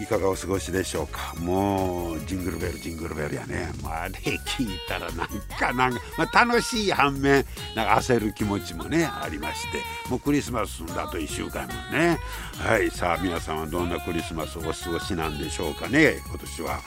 [0.00, 1.34] いかがお過ごしでしょうか？
[1.40, 7.44] もうジングルベルジングルベルやね、まあ、あれ聞いたらなんかなんか、まあ、楽しい反面
[7.74, 9.82] なんか焦る気持ちもねありまして。
[10.08, 12.18] もうクリスマスだと1週間もね。
[12.58, 16.18] はいさあ皆さんはどんなクリスマスをお過ごしなんでしょうかね？
[16.26, 16.80] 今年は、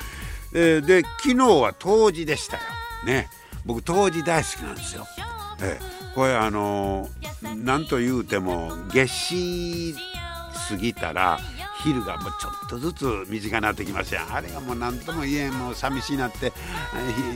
[0.54, 2.64] えー、で昨日は冬至でしたよ。
[3.06, 3.30] ね。
[3.66, 5.06] 僕冬至大好きなんですよ、
[5.62, 9.96] えー、これあのー、なんと言うても夏至
[10.70, 11.38] 過ぎたら
[11.84, 14.34] 昼がもうちょっとずつ短くなってきますやん。
[14.34, 16.52] あれがもう何とも言えんもう寂しいなって。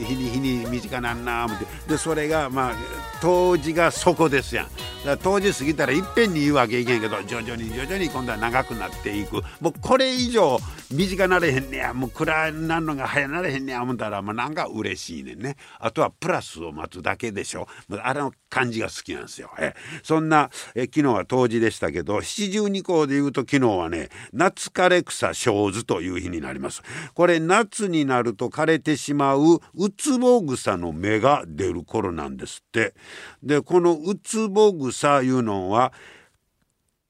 [0.06, 1.66] 日に日に短なんな思って。
[1.88, 2.74] でそれがまあ
[3.20, 4.66] 当時がそこですやん。
[4.66, 9.42] だから当時過ぎたらいっぺんに言うわけいけんけど徐々に徐々に今度は長くなっていく。
[9.60, 10.58] もうこれ以上
[10.90, 11.92] 短なれへんねや。
[11.94, 15.56] もう暗なるのが早なれへんねや思ったらもうなんか嬉しいねんね。
[15.78, 17.66] あとはプラスを待つだけでしょ。
[18.02, 19.50] あれの感じが好きなんですよ。
[19.58, 26.82] えそんなえ昨日は冬至でしたけど七十二項で言うと昨日はね夏枯れ草生図という日になります。
[27.14, 32.94] これ夏になると枯れてしまうウツボ草の芽が出る頃なんですって。
[33.42, 35.92] でこのウツボ草いうのは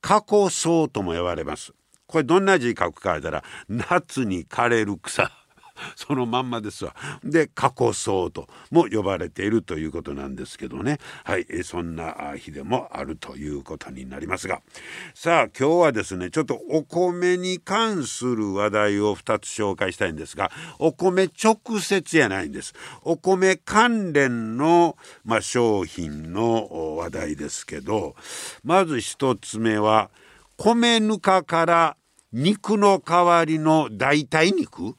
[0.00, 1.72] 過去草とも呼ばれます。
[2.06, 5.45] これどんな字書くか言ったら夏に枯れる草。
[5.96, 6.94] そのまんまですわ。
[7.24, 14.62] で過去層とも呼ばれているということなんですけどねはいそんな日でもあるということになりますが
[15.14, 22.74] さあ今日はですねちょっとお米に関する話題を2つ紹介したいんですがお米直接やないんです。
[23.02, 28.16] お米関連の、まあ、商品の話題ですけど
[28.64, 30.10] まず1つ目は
[30.56, 31.96] 米ぬかから
[32.32, 34.96] 肉の代わりの代替肉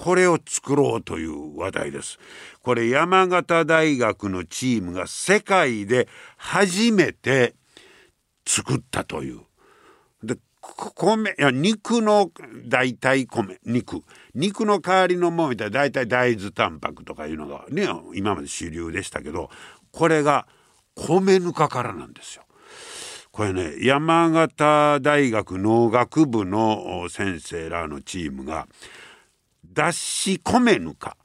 [0.00, 2.18] これを作ろうという話題です。
[2.62, 7.54] これ山形大学のチームが世界で初めて
[8.46, 9.40] 作ったという。
[10.22, 12.30] で米いや肉の
[12.66, 14.02] 代替米肉
[14.34, 19.50] 肉の代わりのものみたいな大体大豆タンパクとかいうのがね今まで主流でしたけど
[19.92, 20.46] これが
[20.94, 22.44] 米ぬかからなんですよ。
[23.32, 28.66] これね山形大学農学部の先生らのチームが
[29.72, 29.92] 脱
[30.26, 31.16] 脂米ぬか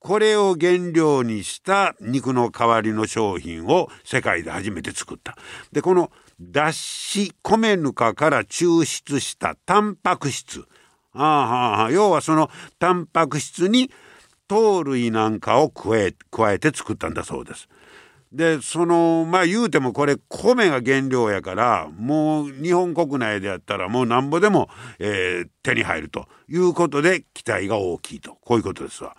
[0.00, 5.36] これを原料にした肉の代わりの商品を世界で初めて作った。
[5.72, 6.72] でこの脱
[7.16, 10.64] 脂米ぬかから抽出したタンパク質
[11.12, 13.90] あはあ要はそのタンパク質に
[14.46, 17.68] 糖類なんかを加え加えて作ったんだそうです。
[18.32, 24.68] でそのまあ言うてもこれ米が原料やからもう日本国内でやったらもうなんぼでも、
[24.98, 29.16] えー、手に入るということで期待が大きいとこういうことですわ。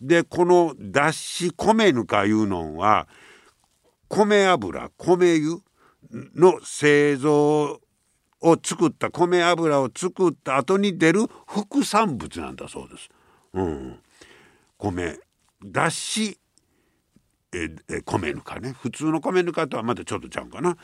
[0.00, 3.06] でこの脱脂米ぬかいうのは
[4.08, 5.60] 米油米油
[6.34, 7.80] の製造
[8.42, 13.08] を作った米油を作った後に出る副産物なんだそうです。
[13.52, 13.98] うん、
[14.78, 15.18] 米
[15.64, 16.36] 脱脂
[17.52, 20.76] えー、米ぬかね普通の米ぬかとはまたちょっとちゃうかな。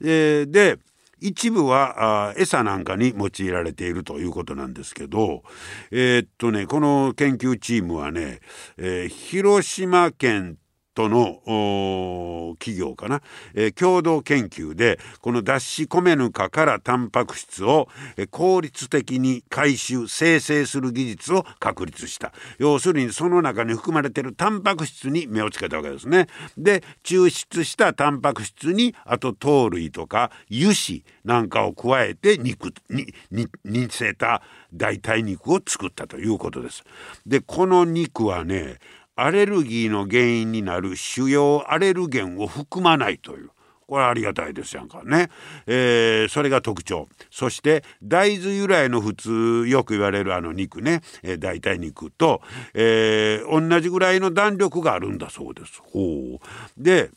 [0.00, 0.78] えー、で
[1.18, 5.42] 一部はあ餌なんかに用いられているということなんですけど
[5.90, 8.40] えー、っとねこの研究チームはね、
[8.76, 10.58] えー、広島県
[10.96, 13.20] との企業かな、
[13.54, 17.88] えー、共同研究でこの脱脂米ぬかからタンパク質を、
[18.30, 26.28] 効率的に回収生成する技術を確立した要するにその中に含まれているタンパク質に目をつけたわけですね。
[26.56, 34.42] で抽出したタンパク質にあと糖類とか油脂なんかを加えて肉にに似せた
[34.72, 36.84] 代替肉を作ったということです。
[37.26, 38.78] でこの肉はね
[39.16, 43.50] アレルギーの原因になる主要アレルゲンを含まないという。
[43.86, 45.30] これありがたいですやんかね、
[45.66, 47.08] えー、それが特徴。
[47.30, 52.42] そして大豆由来の普通よく言われるあの肉ね、えー、代替肉と、
[52.74, 55.80] えー、同じぐらいの弾力があるんだそうです。
[55.84, 56.38] ほう。
[56.76, 57.10] で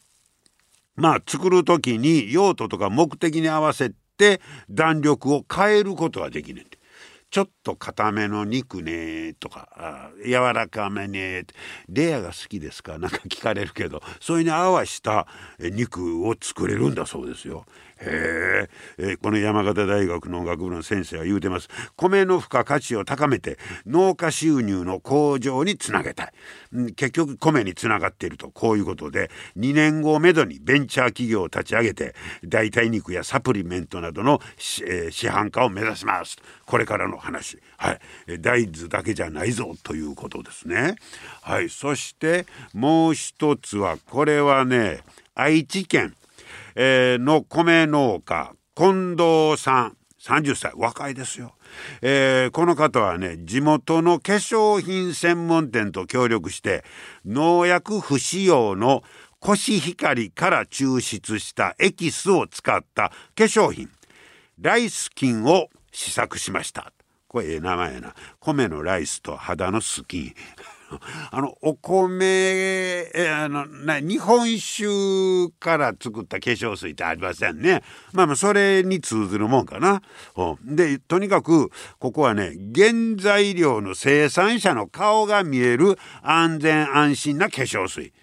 [0.95, 6.65] まあ作る時に用途とか目的に合わせて弾力を変えることはできねん
[7.31, 11.45] ちょっと固めの肉ねとか柔らかめね
[11.87, 12.97] レアが好きですか？
[12.97, 14.01] なんか聞かれるけど。
[14.19, 15.27] それに合わした
[15.59, 17.65] 肉を作れるんだそうですよ。
[18.01, 21.67] へえこの山形大学の学部の先生は言うてます。
[21.95, 26.33] 米の付加価値を高めて農家収入の向上につなげたい。
[26.95, 28.49] 結局米につながっていると。
[28.49, 32.15] こういうことで2年後をめどにベンチャー企業を立ち上げて
[32.45, 34.39] 代替肉やサプリメントなどの、
[34.85, 36.37] えー、市販化を目指します。
[36.65, 37.59] これからの話。
[37.77, 37.99] はい。
[38.39, 40.95] 大豆だけじゃないぞということですね。
[41.41, 41.69] はい。
[41.69, 45.01] そしてもう一つはこれはね
[45.35, 46.15] 愛知県。
[46.81, 51.55] えー、の米農家近藤さん30歳若いですよ、
[52.01, 56.85] えー、この方はね地元の化粧品専門店と協力して
[57.25, 59.03] 農薬不使用の
[59.41, 63.89] コシヒカリから抽出したエキスを使った化粧品
[64.57, 66.93] ライスキンを試作しました。
[67.27, 68.15] これええ名前やな。
[68.39, 70.33] 米のライスと肌のスキン。
[71.31, 77.83] あのお米あのな日本酒から作った化粧水ってありませんね。
[78.13, 80.01] まあまあそれに通ずるもんかな。
[80.63, 81.69] でとにかく
[81.99, 88.13] ここはね原材料の生産者の顔が見える安全安心な化粧水。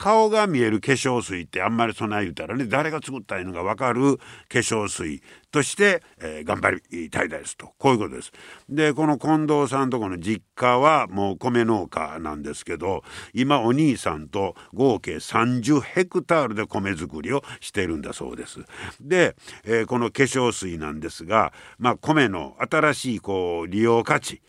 [0.00, 8.32] 顔が見える化粧水ってあんまりそない言うたらね誰が作ったのが分かる化粧水として、えー、頑張りたいですとこういうことです。
[8.70, 13.04] でこの近藤さんとこの実家はもう米農家なんですけど
[13.34, 18.60] 今お兄さんと合計30ヘクタールで米作りをしてるんだそうです。
[19.02, 24.40] で、えー、この化粧水なんですが、まあ、米の新しいこう利用価値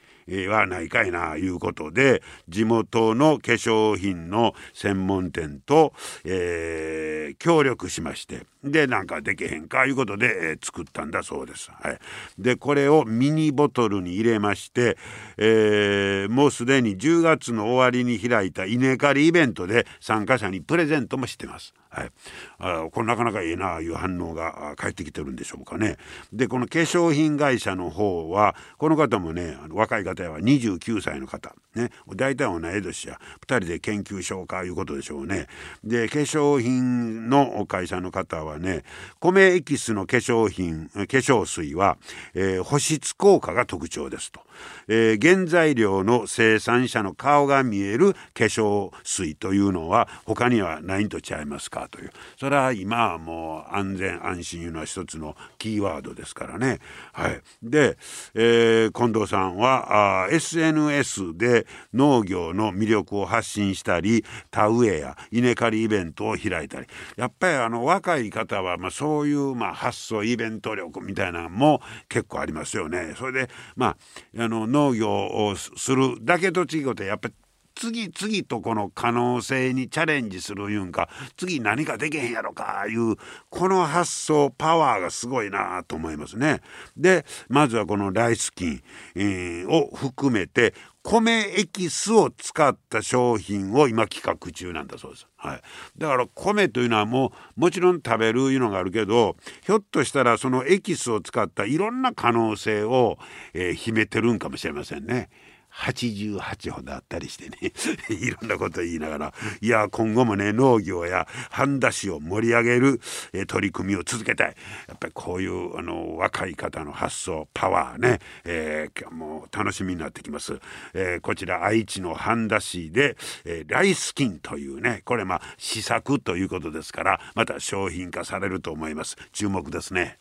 [0.47, 5.93] はないかいないうことで地元の化粧品の専門店と、
[6.23, 11.71] えー、協力しましてでなんかできへんかいうことで、えー、作ったんだそうです。
[11.71, 11.99] はい、
[12.37, 14.97] でこれをミニボトルに入れまして、
[15.37, 21.73] えー、もうすでに10月の終わりに開いた稲刈りイベントで参加者にプレゼントもしてます。
[21.91, 22.11] はい、
[22.59, 25.97] あこれなかなかいいなあいう反応が返ってきてるんでしょうかね。
[26.31, 35.47] でこの化粧品会社の方はこの方もねあの若い方は29歳の方ね大体同い年や2人で研究しようかいうことでしょうね。
[35.83, 38.83] で化粧品の会社の方ははね
[39.19, 41.97] 米エキスの化粧品化粧水は、
[42.33, 44.41] えー、保湿効果が特徴ですと。
[44.87, 56.79] えー、原材料の生産者の顔が見える化粧水というのは他にはないんと違いますかというそれは今はもう安全安心いうのは一つのキーワードですからね。
[57.13, 57.97] はい、で、
[58.33, 73.13] えー、近藤さんはあ SNS で農業の魅力を発信したり田植えや稲刈りイベントを開いたりやっぱりあの若い方方はまあそういうまあ発想イベント力みたいなのも結構ありますよね。
[73.17, 73.97] それでま
[74.37, 77.33] ああの農業をするだけと違うとやっぱり
[77.75, 83.15] 次々とこの可能性にチャレンジするいうんか次何かできへんやろかいう
[83.49, 86.61] この発想パワーがすごいなと思いますね。
[86.95, 88.83] でまずはこのライスキン、
[89.15, 95.27] えー、を含めて米エキスを使った商品を今企画中なんだそうです。
[95.35, 95.61] はい、
[95.97, 103.17] だから米というのはもうもちろん食べるいうのがあるけどひょっとしたらそのエキスを使ったいろんな可能性を、
[103.53, 105.29] えー、秘めてるんかもしれませんね。
[105.73, 107.71] 88ほどあったりしてね。
[108.09, 109.33] いろんなこと言いながら。
[109.61, 113.01] いや今後もね農業や半田市を盛り上げる、
[113.33, 114.55] え取り組みを続けたい。
[114.87, 120.59] やっぱりこういうあの若い方の発想パワーね、えー、もう楽しみになってきます、
[120.93, 129.17] えー、こちら愛知の半田市で、えー、ライスキンというねこれまあ試作ということですからまた商品化されると思います。
[129.31, 130.20] 注目ですね。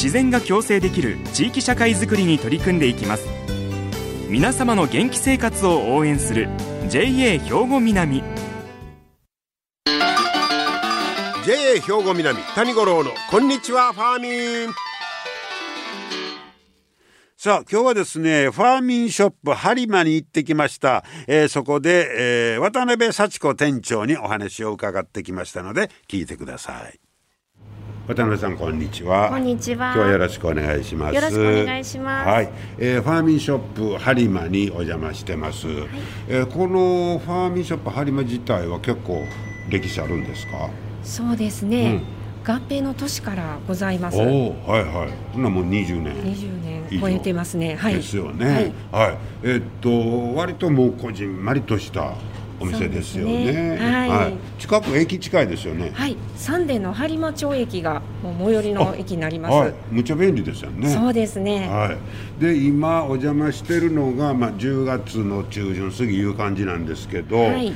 [0.00, 3.26] 自然が共生できる地域社会づくりに取り組んでいきます。
[4.28, 6.48] 皆様の元気生活を応援する
[6.88, 8.22] JA 兵庫南。
[11.44, 14.74] JA 兵庫南谷五郎のこんにちはファーミン。
[17.36, 27.07] さあ今日はですねファーミンショップ播磨に行ってきました、えー、そこで、えー、渡辺幸子店長にお話を伺ってきましたので聞いてください。
[28.08, 29.28] 渡辺さんこんにちは。
[29.28, 29.92] こんにちは。
[29.92, 31.14] 今日はよろしくお願いします。
[31.14, 32.26] よろしくお願いします。
[32.26, 32.48] はい、
[32.78, 35.88] えー、ファーミンショップハリマにお邪魔してます、はい、
[36.26, 39.22] えー、このファーミンショップハリマ自体は結構
[39.68, 40.70] 歴史あるんですか？
[41.04, 42.00] そうですね、
[42.46, 44.16] うん、合併の年からございます。
[44.16, 45.08] おはいはい。
[45.34, 46.14] そんなもう20年。
[46.34, 47.76] 20年超えてますね。
[47.76, 47.96] はい。
[47.96, 48.72] ですよね。
[48.90, 52.14] はい、はい、えー、っと割ともうこじんまりとした
[52.60, 53.52] お店ですよね。
[53.52, 55.90] ねはい、はい、近く駅近いですよね。
[55.94, 59.52] はい、三田の播磨町駅がもう最寄りの駅になります。
[59.52, 60.88] はい、むちゃ便利ですよね。
[60.88, 61.68] そうですね。
[61.68, 62.40] はい。
[62.40, 67.36] で今お邪魔してるのがまあ10月の中旬過ぎいう感じなんですけど。
[67.38, 67.72] はい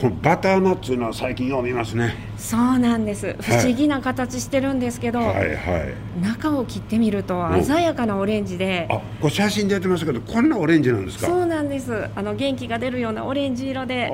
[0.00, 2.14] このバターナッツの最近よう見ますね。
[2.38, 3.36] そうなんです。
[3.40, 5.54] 不思議な形してるんですけど、はいはい。
[5.54, 11.26] はい、中を切ってみると鮮やかなオレンジで、あこれ写真でやってますけどこんなオレンジなんですか？
[11.26, 12.08] そうなんです。
[12.16, 14.06] あの元気が出るようなオレンジ色で。
[14.06, 14.10] ああ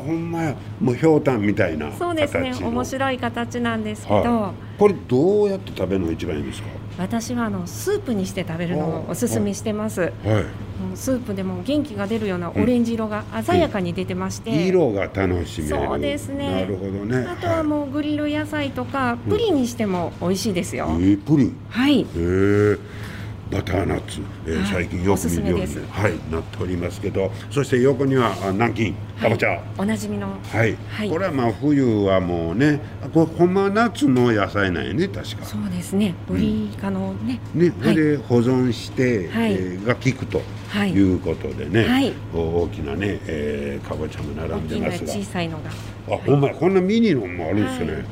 [0.00, 0.54] ほんまや。
[0.80, 2.54] もうひょうたんみたいなそうですね。
[2.62, 6.68] 面白い形なんですけど、はい、これどうやって食べるのが一番いいんですか？
[6.98, 10.12] 私はあのスープにして食べるのをおすすめしてます、はい、
[10.94, 15.76] スープでも元気が出るようなオレンジ色が鮮やかに出てまして、うん、色が楽しめる。
[15.76, 16.62] そうですね。
[16.62, 17.26] なるほどね。
[17.28, 21.56] あとはもうグリル野菜とかプリンにしても美味しいですよ、うん、えー、プリン？
[21.68, 22.00] はい。
[22.00, 22.78] へえ
[23.50, 32.80] バターナッツ、えー、最近よく見るように、はい、なっておりますけどそして横には南京かぼちゃ、はい、おなじみの、はい、はい、これはまあ冬はもうね
[33.14, 35.44] これほんま夏の野菜なんやね確か。
[35.44, 36.14] そうですね。
[36.26, 40.42] ブリ科のね、うん、ね、はい、で保存して、はい、えー、が効くと
[40.84, 40.98] い。
[41.00, 45.12] うことでね、はい、大きなね、えー、かぼちゃも並んでますが。
[45.12, 45.70] 小さいのが。
[46.14, 48.04] あ、ほんまこんなミニのもあるんですよね、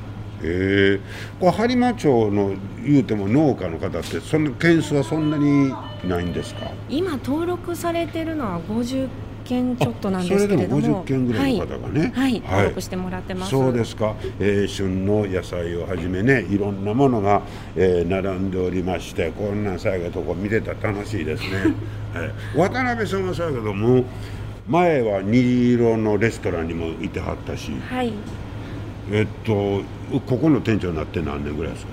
[0.45, 1.01] え
[1.41, 5.73] これ播磨町の言うても農家の方ってそんな件数はそんなに
[6.07, 6.71] ないんですか？
[6.89, 9.09] 今登録されてるのは50
[9.45, 10.81] 件ちょっとなんですけれども。
[10.81, 13.51] それでも50件ぐらいの方がね、はい、はい、登録してもらってます。
[13.51, 17.43] そうですか、えー、旬の野菜をはじめねいろんなものが、
[17.77, 21.75] えー、並んでおりましてこんな最後とこ見てたら楽しいですね、
[22.15, 24.05] はい、渡辺さんはそうやけども
[24.67, 28.13] 前は虹色のレストランにもいてはったし、はい、
[29.13, 29.83] えっと
[30.21, 31.93] ここの店長になって何年ぐらいですか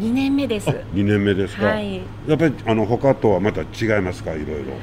[0.00, 0.68] ？2年目です。
[0.68, 1.96] 2年目ですか、はい、
[2.26, 4.34] やっぱりあの他とはまた違いますか？
[4.34, 4.74] いろいろ。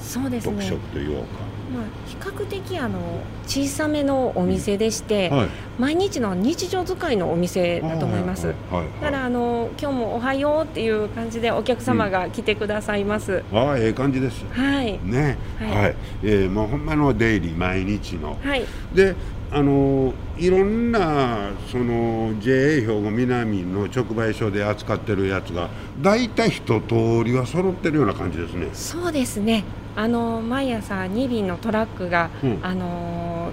[0.00, 0.54] そうですね。
[0.54, 1.52] 特色というか。
[1.72, 2.98] まあ、比較的あの
[3.46, 8.48] 小さめのお店でして、はい、毎日の日常使いのお店だと思います。
[8.48, 8.54] だ
[9.00, 13.42] からあの今日もおはようっていう感じでお客様が来てくださいます。
[13.50, 14.44] うん、ああええ感じです。
[14.52, 15.00] はい。
[15.02, 18.38] ね、はい、はい、えー、もうほんまのデイリー毎日の。
[18.42, 18.64] はい。
[18.94, 19.14] で
[19.54, 25.68] あのいろんなその JA 兵庫南の直売所で扱ってるやつが
[26.00, 28.68] 大体一通りは揃ってるような感じですね。
[28.72, 29.64] そうですね。
[29.94, 33.50] あの毎朝2便のトラックが、うん、あの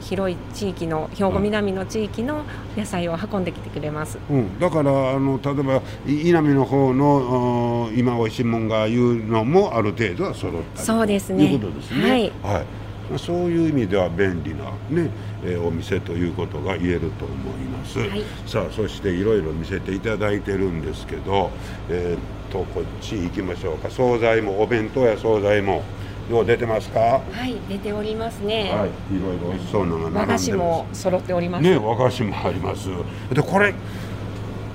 [0.00, 2.44] 広い地域の兵庫南の地域の
[2.76, 11.52] 野菜を運んできてくれます、うん、だからあの例えば稲美の方の今おいしいもんがいうのもある程度は揃ったそうですね。
[11.52, 12.10] いうことですね。
[12.10, 12.66] はい、はい
[13.10, 15.10] まあ、そういう意味では便利なね、
[15.44, 21.50] えー、お店ということが言えると思います、はい、さあそしていろいろ見せていただいてるんですけど
[21.88, 22.18] えー、っ
[22.52, 23.90] とこっち行きましょうか。
[23.90, 25.82] 惣菜もお弁当や惣菜も
[26.30, 27.00] よう出てますか？
[27.00, 28.70] はい出ておりますね。
[28.72, 31.62] はいいろいろ美味しそうなのが並んで和菓子も揃っております。
[31.62, 32.88] ね和菓子もあります。
[33.32, 33.74] でこれ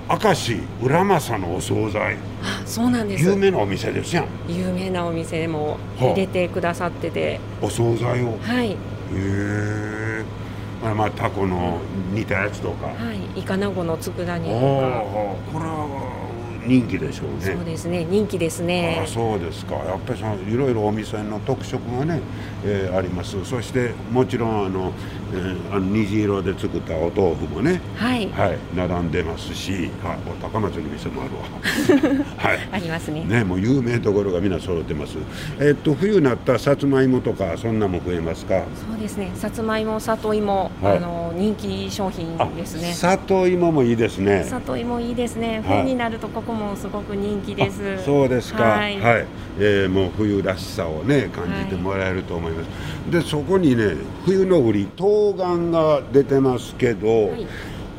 [0.08, 2.18] 明石浦政のお惣菜。
[2.44, 3.24] あそうなんです。
[3.26, 4.28] 有名なお店ですやん。
[4.48, 8.38] 有名なお店も入れてくださってて、お惣菜を。
[8.40, 8.72] はい。
[8.72, 8.76] へ
[9.14, 10.24] え。
[10.96, 11.80] まあタコの
[12.14, 12.86] 煮たやつとか。
[12.86, 12.94] は
[13.36, 13.40] い。
[13.40, 14.58] イカナゴの佃煮とか。
[15.52, 16.26] これは
[16.68, 17.56] 人気でしょうね。
[17.56, 18.06] そうですね。
[18.06, 19.02] 人気ですね。
[19.04, 19.76] あそうですか。
[19.76, 22.20] やっぱりそのいろいろお店の特色がね、
[22.64, 23.44] えー、あります。
[23.44, 24.92] そしてもちろんあの、
[25.36, 27.82] えー、あの虹色で作ったお豆腐もね。
[27.96, 32.26] はい、はい、並んでますし、はい、高松の店もあるわ。
[32.38, 32.60] はい。
[32.72, 33.24] ありますね。
[33.26, 35.18] ねもう有名どころがみんな揃ってます。
[35.60, 38.64] えー、っと冬になったさつまいもとかそんなも増えますか？
[38.90, 39.32] そうですね。
[39.36, 42.94] さつまいも里芋、はい、あの人気商品ですね。
[42.94, 44.44] 里芋もいいですね。
[44.46, 45.62] 里芋いいですね。
[45.66, 48.04] 冬になるとここもすごく人気です。
[48.04, 48.64] そうですか。
[48.64, 49.26] はい、はい、
[49.60, 52.68] えー、もう冬らしさをね感じてもらえると思います。
[52.68, 52.72] は
[53.10, 54.88] い、でそこにね冬の売り
[55.26, 57.48] 冬瓜が出てますけど、はい、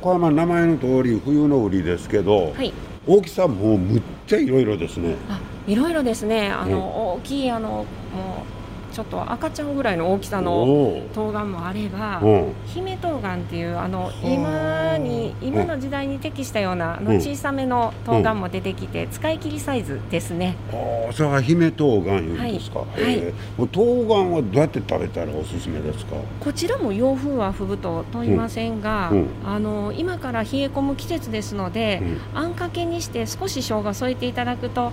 [0.00, 2.72] これはまあ名前の通り冬の売りですけど、はい、
[3.06, 5.16] 大きさもうむっちゃいろいろですね。
[5.28, 6.50] あ、いろいろですね。
[6.50, 6.82] あの、うん、
[7.18, 8.55] 大きいあのもう
[8.96, 10.64] ちょっと赤ちゃんぐらいの大きさの
[11.12, 12.22] 冬瓜もあれば
[12.64, 20.56] 姫冬瓜っていうあの今に今の時代に適したようなあの小さめの冬瓜も出てきて使い切りサイズですね。
[20.72, 22.78] ああそれは姫冬瓜いうんですか？
[22.78, 23.02] はい。
[23.04, 23.34] はい、
[23.70, 26.16] 冬瓜はどうやって食べたらおすすめですか？
[26.40, 32.00] こちらも洋風はふぶと問いませんが、うんうん、あの今から冷え込む季節ですので、
[32.32, 34.90] うん、あんかけにして少し生姜添えていただくと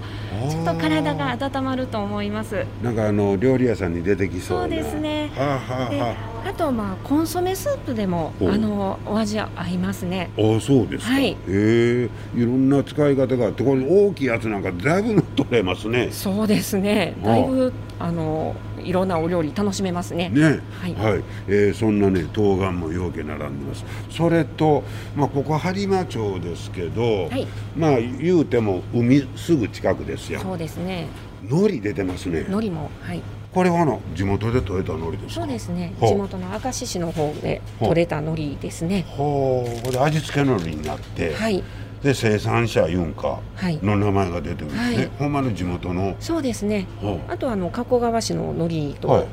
[0.50, 2.66] ちょっと体が温まると思います。
[2.84, 5.32] なんかあの料理屋さんに出てきそうそうですね。
[5.36, 6.34] はあはあはあ。
[6.50, 10.30] あとまあコンソメスープでもあのお味合いますね。
[10.38, 11.14] あそうですか。
[11.14, 11.38] はい。
[11.48, 16.10] ええいろんな使い方があってこれ大きいやつなんかだいぶ取れますね。
[16.12, 17.16] そうですね。
[17.24, 20.30] だいぶあのいろんなお料理楽しめますね。
[20.30, 20.60] ね。
[20.82, 20.94] はい。
[20.96, 23.86] はい、えー、そんなね冬瓜もようけ並んでます。
[24.10, 24.84] それと
[25.16, 27.48] まあここ播磨町ですけど、はい、
[27.78, 30.42] まあ言うても海すぐ近くですよ。
[30.42, 31.08] そうですね。
[31.50, 32.42] 海苔出てますね。
[32.42, 33.22] 海苔もはい。
[33.54, 35.94] これはの地元で採れた海苔ですそうですね。
[36.00, 39.06] 地元の明石市の方で採れた海苔ですね。
[39.08, 39.92] ほう。
[39.92, 41.64] で味付けの海苔になってはい。
[42.02, 43.40] で生産者ユンカ
[43.82, 46.16] の名前が出てるんですね、はい、ほんまの地元の。
[46.20, 46.88] そうですね。
[47.30, 49.28] あとあの加古川市の海苔と、はい、はい、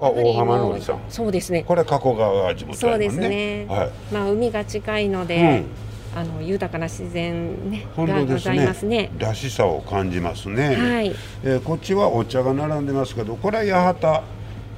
[0.00, 1.00] あ大浜のりさん。
[1.08, 1.62] そうですね。
[1.62, 5.66] これ加古川が地元、ね、そうですね、はい、まあ海が近いので、うん
[6.16, 9.10] あの豊かな自然ねがございますね。
[9.18, 10.74] らしさを感じますね。
[10.74, 11.14] はい。
[11.44, 14.22] えー、こっちはお茶が並んでますけど、これは八幡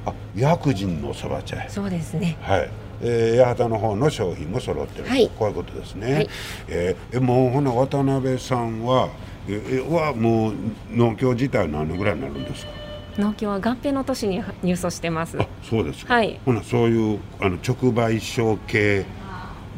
[0.07, 2.37] あ薬人のそば茶そうですね。
[2.41, 2.69] はい。
[3.01, 6.13] えー、八幡の方の商品も揃ってる、はい、こういうことですね。
[6.13, 6.29] はい、
[6.67, 9.09] えー、もうほな渡辺さんは
[9.49, 10.55] えー、はもう
[10.91, 12.73] 農協自体何年ぐらいになるんですか？
[13.17, 15.41] 農協は合併の年に入所してます。
[15.41, 16.15] あ、そうですか。
[16.15, 16.41] はい。
[16.45, 19.07] ほなそういうあの直売所系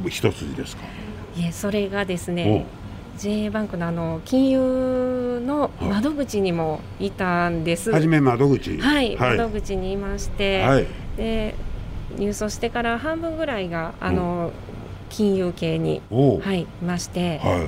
[0.09, 0.85] 一筋ですか？
[1.41, 2.67] いえそれがですね
[3.17, 7.91] JA バンクのあの金融の窓口にもいたんです。
[7.91, 8.79] はじめ窓口。
[8.79, 11.55] はい、はい、窓口にいまして、はい、で
[12.17, 14.53] 入所してから半分ぐらいがあの、
[15.11, 17.59] 金融系にはいいまして、はい、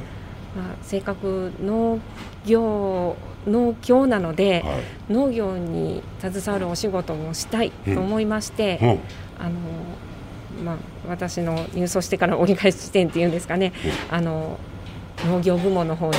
[0.56, 1.98] まあせっかく農
[2.46, 4.78] 業農協なので、は
[5.10, 8.88] い、農業に携わるお仕事もしたいと思いまして、うん、
[9.44, 9.58] あの
[10.62, 10.76] まあ、
[11.08, 13.72] 私の入所してから折り返し地点っていうんですかね、
[14.10, 14.58] あの
[15.26, 16.16] 農業部門の方に、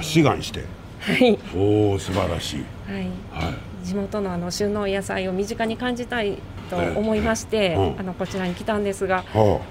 [0.00, 0.64] 志願して。
[1.00, 1.38] はい。
[1.54, 6.38] おお素晴らしい、はい、はい、地元のあの旬の野菜を身近に感じたい
[6.70, 9.22] と思いまして、うん、あのこちらに来たんですが、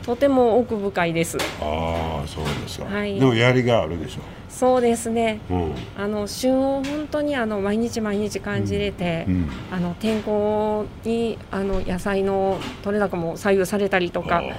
[0.06, 1.38] とても奥深いです。
[1.60, 2.86] ああ、そうですか。
[2.86, 4.20] はい、でもやりがあるでしょ。
[4.20, 4.43] う。
[4.54, 5.42] そうですね。
[5.50, 9.34] うん、あの旬を本当にあの毎日毎日感じれて、うん。
[9.34, 14.36] うん、あの天候にあの野菜の取れ高も左右されたりとか。
[14.36, 14.48] はい。
[14.50, 14.58] はい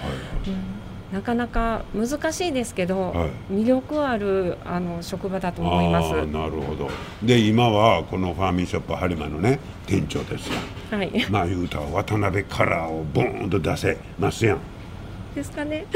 [1.12, 6.09] なかなか難しいですけど、はい、魅力あるあの職場だと思います。
[6.27, 6.90] なるほど。
[7.23, 10.55] で今はこのファーミンショップ播磨のね店長ですよ
[10.90, 11.25] はい。
[11.31, 14.59] まあ言うたら渡辺カラーをボーンと出せますやん。
[15.37, 15.87] ですかね。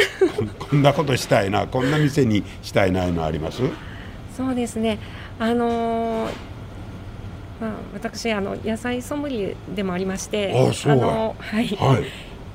[0.61, 3.63] こんなことしたいなこんな店にしたいなのあります？
[4.39, 5.01] そうですね。
[5.41, 6.31] あのー
[7.61, 11.99] まあ、私あの野菜ソムリエでもありましてあのはい、は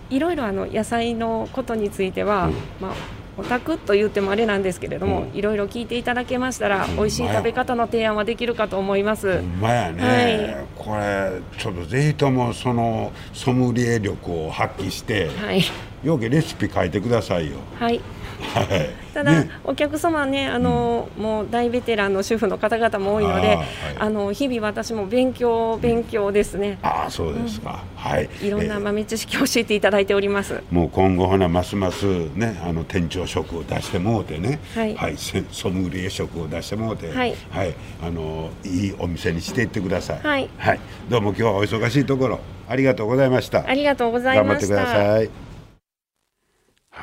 [0.10, 0.16] い。
[0.16, 2.94] いろいろあの野菜のことについては、うん、まあ
[3.38, 9.42] オタクと言ってもあれなんですけれども、いろいろ聞いていただけましたら、美味しい食べ方の提案はできるかと思います。
[9.60, 15.64] まやね、はい、これちょっとぜひともそのソムリエ力を発揮して、はい、
[16.04, 17.58] よけレシピ書いてくださいよ。
[17.80, 18.00] はい。
[18.44, 23.54] はい、ただ、ね、お客様ねあの、うん、もう大ベテランの主婦の方々も多いので
[24.00, 28.30] あ、はい、の日々私も勉強勉強ですね、うん、あそうですか、うん、はい。
[28.42, 34.60] いろんな豆知識を教えていただいております、もう今後ほなますますねあの店長職を出してもうてね。
[34.76, 37.10] はい、はい、ソムリエ職を出してもうて。
[37.10, 40.20] はい、はい、あのいいお店にしていってください。
[40.20, 40.80] はい、はい、
[41.10, 43.68] どうも今日はお忙しいところありがとうございました。
[43.68, 44.76] ありがとうございました。
[44.76, 45.53] 頑張ってください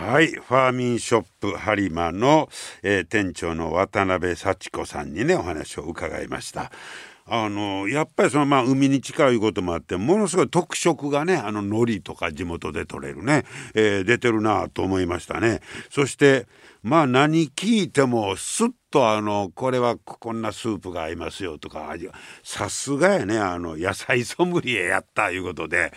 [0.00, 0.28] はい。
[0.28, 2.48] ファーミンショップハリマの、
[2.82, 6.72] えー、店長の渡辺幸子さんにね、お話を伺いました。
[7.26, 15.60] あの、やっぱりそのまあ海に近いこともあって、ものすごい特色がね、あの海苔とか地元で取れるね、えー、出てるなと思いましたね。
[15.90, 16.46] そして、
[16.82, 21.94] まあ何聞いてもすっとあのこれはこんなスープが合いますよとか
[22.42, 25.92] さすがやねあの野菜ソムリエやったいうことで。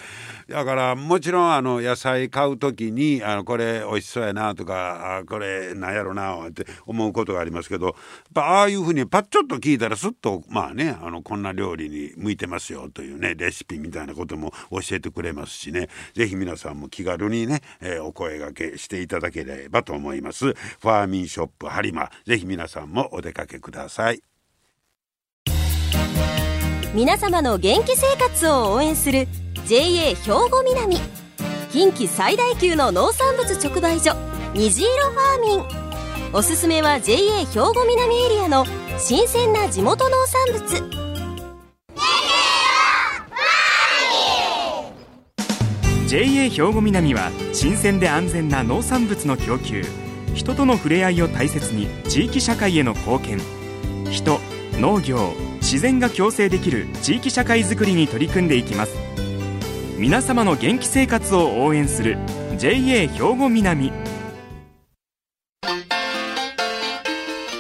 [0.48, 7.96] だからもちろんあの野菜買う時にあのこれ美味しそうやなとかあこれなんやろなって思うことがありますけどやっ
[8.34, 15.90] ぱああいうふうにパッちょっと聞いたらすっとまあねあのこんな料理に向いてますよというねレシピみたいなことも教えてくれますしね。
[16.14, 20.54] 是非皆さんも気軽にね、えー、お声がけしていただければと思います。
[20.54, 22.12] ファーミンショップ播磨。
[22.26, 24.22] 是非皆さんもお出かけください。
[26.94, 29.28] 皆様の元気生活を応援する
[29.66, 30.98] JA 兵庫南。
[31.72, 34.16] 近畿最大級の農産物直売所
[34.54, 36.34] 虹色ファーミン。
[36.34, 38.66] おすすめは JA 兵庫南エリアの
[39.00, 41.04] 新鮮な地元農産物。
[46.08, 49.84] JA 兵庫南は新鮮で安全な農産物の供給
[50.34, 53.40] 人との触れ合いを大切に地域社会への貢献。
[54.12, 54.40] 人
[54.80, 58.96] 農業自然が共生できる地域社会づくりに取り組んでいきます。
[59.98, 62.18] 皆様の元気生活を応援する
[62.58, 62.74] JA
[63.08, 63.92] 兵庫南。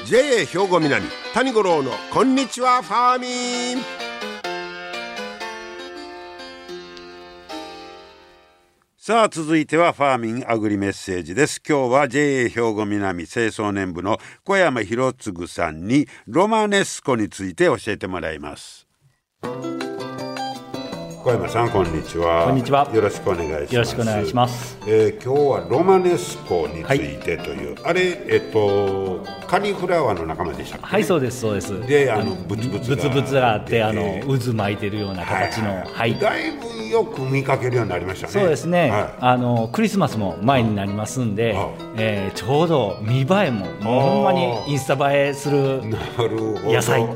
[0.05, 4.02] JA 兵庫南谷五郎のこんにちはファーミン。
[9.05, 11.61] さあ続いてはファーミンアグリメッセージです。
[11.67, 18.87] 今日は JA 兵庫南清掃年部の小山博次さんにロマネスコについて教えてもらいます。
[21.23, 22.47] 小山さんこんにちは。
[22.47, 22.91] こんにちは。
[22.93, 23.73] よろしくお願いします。
[23.75, 31.79] よろしくお願いします、えー、今日はロマネスコについてという、はい、あれえっとカリフラワーの仲間でしたね、はいそうですそうです。
[31.87, 38.33] であのブツブツブツブツがあってあの渦巻いてるような形の、はい、はい、だいぶよく見かけるようになりましたね。
[38.33, 41.55] そうですね、はい、あのクリスマスも前になりますんで、
[41.95, 45.83] えー、ちょうど見栄えももうほんまにインスタ映えする
[46.65, 47.07] 野菜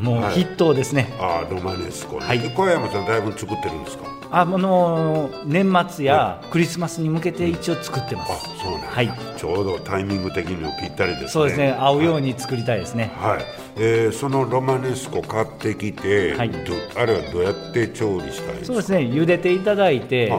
[0.00, 4.04] もう筆頭ですね、あロマネスコ、ね、はい、小山さんだいぶ作ってるんですか？
[4.34, 11.28] あの年末やクリスマスに向けて一応作ってます、あそうね、はい、ちょうどタイミング的にもぴったりですね。
[11.28, 11.72] そうですね。
[11.72, 13.12] 合うように作りたいですね。
[13.16, 16.50] はい、えー、そのロマネスコ買ってきて、はい、
[16.94, 18.98] あれはどうやって調理したいですそうですね。
[18.98, 20.32] 茹でていただいて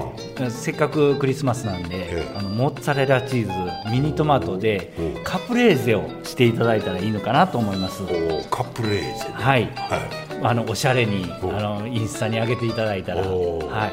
[0.50, 3.46] せっかくクリスマスなんで、えー、あのモッツァレラチー
[3.86, 4.94] ズミニトマトで
[5.24, 8.04] カプレーゼをしていただいたらいいのかなと思います。
[8.52, 10.44] カプレーゼ、ね、はい、はい。
[10.44, 13.88] あのおしゃれにあのインスタに上げていただいたら、はい、は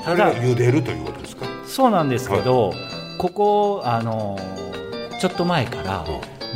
[0.00, 1.46] い、ただ茹でるということですか？
[1.66, 2.78] そうなんですけど、はい、
[3.18, 4.38] ここあの
[5.20, 6.04] ちょっと前から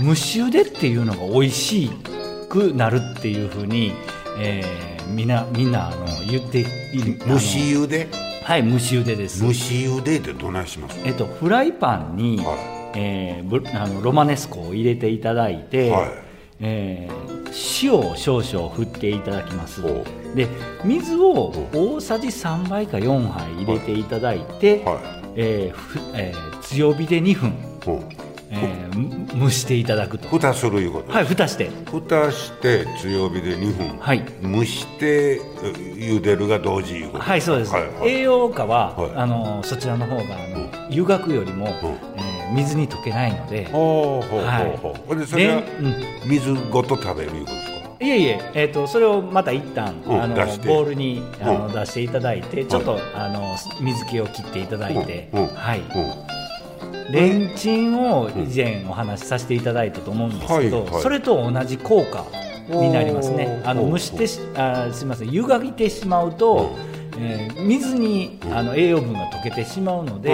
[0.00, 1.90] 蒸し茹でっていうのが美味し
[2.48, 3.92] くなるっていうふうに、
[4.38, 7.18] えー、みんなみんなあの言っている。
[7.26, 8.08] 蒸し茹で？
[8.44, 9.40] はい蒸し茹でです。
[9.40, 10.98] 蒸し茹でってどないします？
[11.04, 12.56] えっとフライパンに、はい。
[12.94, 16.10] えー、あのロマネスコを入れていただいて、はい。
[16.60, 19.82] えー、塩を少々振っていただきます。
[20.34, 20.48] で
[20.84, 24.98] 水を大さじ3杯か4杯入れていただいて、はい。
[25.36, 27.54] えーえー、強火で2分、
[28.54, 30.28] えー、蒸していただくと。
[30.28, 31.10] 蓋するいうこと。
[31.12, 31.70] はい蓋して。
[31.90, 37.24] 蓋して強火で2分、はい、蒸して茹でるが同時いうこと。
[37.24, 45.16] はいそうです、はいはい、栄養価は、はい、あのそちらの方があの、湯がくよりも、えー水に溶けないので、ほうほうほうほう。
[45.18, 45.62] でそれは
[46.26, 48.04] 水ごと食べるいうことですか？
[48.04, 48.50] いえいえ。
[48.52, 55.82] えーと、それをまた一旦、うん、あのボウルにあの、うん、出していただいてちょっと、あの水気を切っていただいて、はい
[57.12, 62.24] レンチンを以前お話しさせていただいたと思うんですけど、それと同じ効果
[62.68, 63.60] になりますね。
[63.64, 64.24] あの蒸して
[64.58, 66.74] あすみません湯がいてしまうと、
[67.18, 70.30] えー、水にあの栄養分が溶けてしまうので、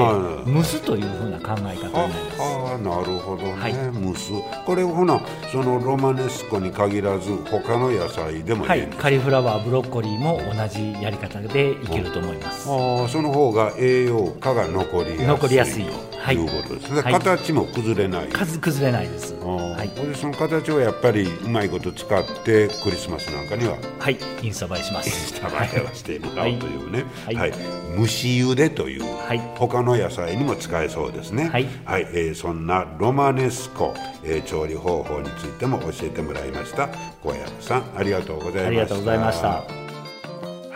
[0.47, 2.41] 蒸すというふうな考え方になります。
[2.41, 4.33] ああなるほどね、はい、蒸す。
[4.65, 8.87] これほなそのロマネスコに限らず他の野菜でもいいはい。
[8.89, 12.69] カリフラワーブロッコリーも同じやり方でいけると思います。
[12.69, 15.85] ああその方が栄養価が残りやすい残りやすい。
[16.19, 18.29] はい、いうことですね、はい、形も崩れない。
[18.29, 24.19] 崩れないですはい、その形をやっぱりうまいこと使ってクリスマスなんかにははい。
[24.43, 25.09] インスタ映えします。
[25.09, 27.53] インスタ映えはしてもらうというね、はい、はい、
[27.97, 31.49] 蒸し茹でという、はい、他の野菜にも使えそうですね。
[31.49, 32.03] はい、はい。
[32.13, 36.89] えー、そんなロマネスコ、えー、調理方法についても教えてもらいました。
[37.23, 38.67] 小山さんありがとうございました。
[38.67, 39.89] ありがとうございました。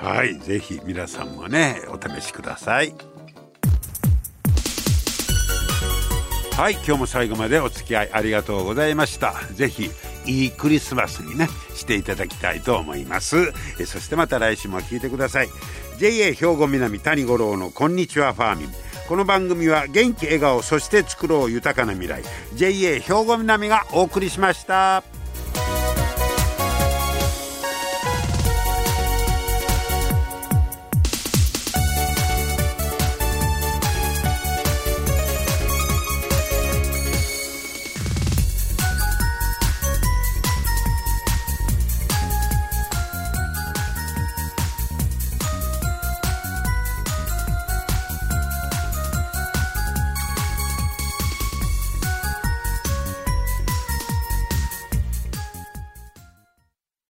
[0.02, 0.38] はい。
[0.38, 3.11] ぜひ皆さんもねお試しください
[6.56, 9.34] はい今日も最後までお付き合いありがとうございました。
[9.52, 9.90] ぜひ
[10.26, 13.52] いいクリスマスにねしていただきたいと思います。
[13.80, 15.48] えそしてまた来週も聞いてください。
[15.98, 18.68] JA 兵庫南谷五郎のこんにちはファーミン。
[19.08, 22.22] この番組は元気笑顔そして作ろう豊かな未来。
[22.54, 25.21] JA 兵庫南がお送りしました。